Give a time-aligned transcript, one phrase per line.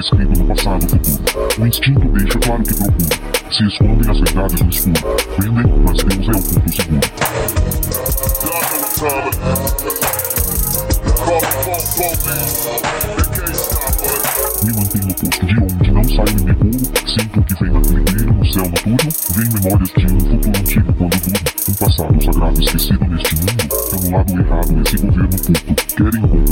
[0.00, 1.20] escrito no passado futuro.
[1.58, 3.08] O instinto deixa claro que procura.
[3.50, 5.16] Se escondem as verdades no escuro.
[5.36, 7.00] Prendem, mas Deus é o ponto seguro.
[14.64, 16.84] Me mantenho no posto de onde não saio e me pulo.
[17.06, 19.10] Sinto que vem naquele brilho no céu noturno.
[19.34, 21.50] Vem memórias de um futuro antigo quando durmo.
[21.68, 23.68] Um passado sagrado esquecido neste mundo.
[23.90, 25.74] Pelo lado errado esse governo puto.
[25.96, 26.49] Querem o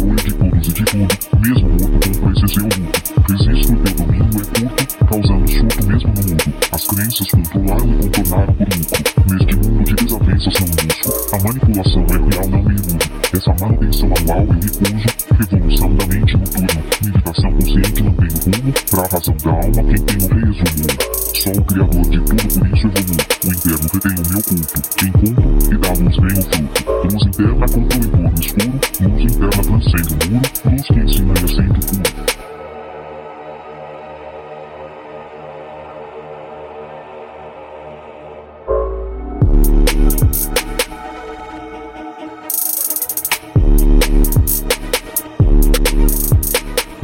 [5.87, 6.55] Mesmo no mundo.
[6.73, 9.02] As crenças controlaram e contornaram por lucro.
[9.30, 11.10] Neste mundo de desavenças não luxo.
[11.32, 13.10] A manipulação é real, não me ilude.
[13.32, 15.09] Essa manutenção anual eu recuso.
[15.38, 16.82] Revolução da mente noturna.
[17.04, 18.73] Meditação consciente mantém o rumo.
[18.91, 21.18] Pra razão da alma, quem tem o resumo.
[21.38, 23.23] Só o criador de tudo, por isso evoluo.
[23.45, 24.76] O interno retém o meu culto.
[25.07, 26.80] Encontro e da luz vem o fruto.
[27.04, 28.76] Luz interna contra o entorno escuro.
[29.01, 30.48] Luz interna transcende o muro.
[30.65, 31.01] Luz que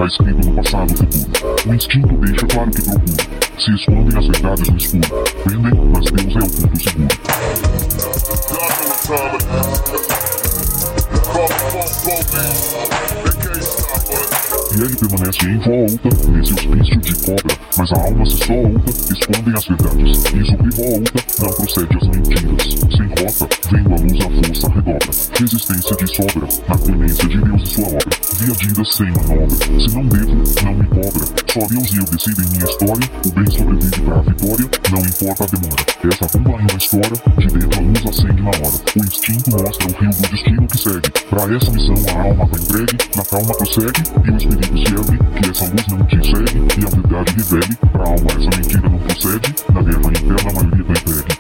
[0.05, 1.57] Tá escrito no passado futuro.
[1.67, 3.25] O instinto deixa claro que procura.
[3.59, 5.25] Se escondem as verdades no escuro.
[5.45, 7.09] Prendem, mas Deus é o ponto seguro.
[14.75, 17.57] E ele permanece em volta, nesse hospício de cobra.
[17.79, 20.19] Mas a alma se solta, escondem as verdades.
[20.35, 22.75] Isso que volta, não procede as mentiras.
[22.91, 25.11] Sem rota, vendo a luz a força redobra.
[25.39, 28.11] Resistência de sobra, na clemência de Deus e sua obra.
[28.35, 29.57] Via vida sem manobra.
[29.79, 31.25] Se não devo, não me cobra.
[31.55, 33.11] Só Deus e eu decidem minha história.
[33.25, 35.85] O bem sobrevive pra vitória, não importa a demora.
[36.05, 38.77] Essa rumba é uma história, de dentro a luz acende na hora.
[38.97, 41.11] O instinto mostra o rio do destino que segue.
[41.31, 45.51] Pra essa missão a alma vai entregue, na calma prossegue, e o espírito serve, que
[45.51, 49.55] essa luz não te segue, e a verdade revele, pra alma essa mentira não procede,
[49.73, 51.35] na guerra interna a maioria tá entregue.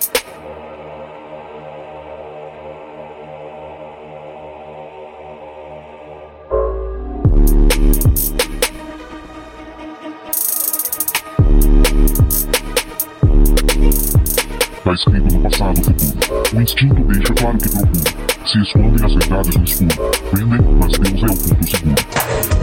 [14.84, 16.14] Tá escrito no passado futuro.
[16.54, 18.24] O instinto deixa claro que procura.
[18.46, 20.12] Se escondem as verdades no escuro.
[20.30, 22.53] Prendem, mas Deus é o ponto seguro.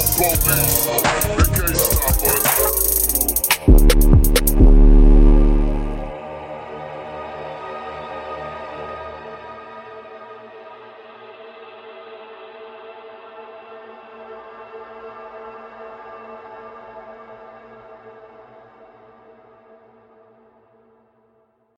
[0.00, 1.59] don't go easy.